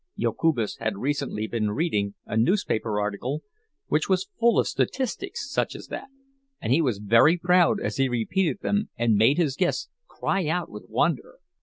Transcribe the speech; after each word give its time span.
Jokubas 0.17 0.77
had 0.79 0.97
recently 0.97 1.45
been 1.45 1.69
reading 1.69 2.15
a 2.25 2.35
newspaper 2.35 2.99
article 2.99 3.43
which 3.85 4.09
was 4.09 4.31
full 4.39 4.57
of 4.57 4.67
statistics 4.67 5.47
such 5.47 5.75
as 5.75 5.89
that, 5.89 6.07
and 6.59 6.73
he 6.73 6.81
was 6.81 6.97
very 6.97 7.37
proud 7.37 7.79
as 7.79 7.97
he 7.97 8.09
repeated 8.09 8.61
them 8.61 8.89
and 8.97 9.13
made 9.15 9.37
his 9.37 9.55
guests 9.55 9.89
cry 10.07 10.47
out 10.47 10.71
with 10.71 10.85
wonder. 10.89 11.35